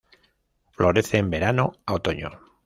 Florece 0.71 1.19
en 1.19 1.29
verano 1.29 1.73
a 1.85 1.93
otoño. 1.93 2.31